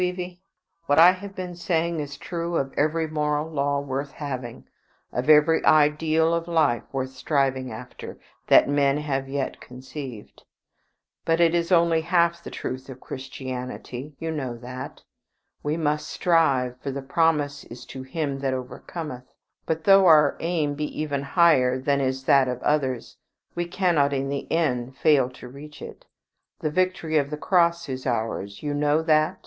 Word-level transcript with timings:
Evie, 0.01 0.41
what 0.87 0.97
I 0.97 1.11
have 1.11 1.35
been 1.35 1.53
saying 1.53 1.99
is 1.99 2.17
true 2.17 2.55
of 2.57 2.73
every 2.73 3.05
moral 3.07 3.47
law 3.47 3.79
worth 3.79 4.13
having, 4.13 4.67
of 5.13 5.29
every 5.29 5.63
ideal 5.63 6.33
of 6.33 6.47
life 6.47 6.81
worth 6.91 7.11
striving 7.11 7.71
after, 7.71 8.17
that 8.47 8.67
men 8.67 8.97
have 8.97 9.29
yet 9.29 9.61
conceived. 9.61 10.43
But 11.23 11.39
it 11.39 11.53
is 11.53 11.71
only 11.71 12.01
half 12.01 12.43
the 12.43 12.49
truth 12.49 12.89
of 12.89 12.99
Christianity. 12.99 14.15
You 14.17 14.31
know 14.31 14.57
that. 14.57 15.03
We 15.61 15.77
must 15.77 16.07
strive, 16.09 16.81
for 16.81 16.89
the 16.89 17.03
promise 17.03 17.63
is 17.65 17.85
to 17.93 18.01
him 18.01 18.39
that 18.39 18.55
overcometh; 18.55 19.31
but 19.67 19.83
though 19.83 20.07
our 20.07 20.35
aim 20.39 20.73
be 20.73 20.99
even 20.99 21.21
higher 21.21 21.79
than 21.79 22.01
is 22.01 22.23
that 22.23 22.47
of 22.47 22.59
others, 22.63 23.17
we 23.53 23.65
cannot 23.65 24.13
in 24.13 24.29
the 24.29 24.51
end 24.51 24.97
fail 24.97 25.29
to 25.29 25.47
reach 25.47 25.79
it. 25.79 26.07
The 26.59 26.71
victory 26.71 27.19
of 27.19 27.29
the 27.29 27.37
Cross 27.37 27.87
is 27.87 28.07
ours. 28.07 28.63
You 28.63 28.73
know 28.73 29.03
that? 29.03 29.37